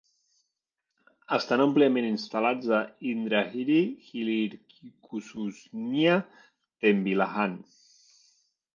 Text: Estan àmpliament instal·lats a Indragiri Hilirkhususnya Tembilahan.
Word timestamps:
Estan 1.35 1.63
àmpliament 1.65 2.07
instal·lats 2.07 2.71
a 2.79 2.81
Indragiri 3.11 3.77
Hilirkhususnya 4.09 6.19
Tembilahan. 6.33 7.59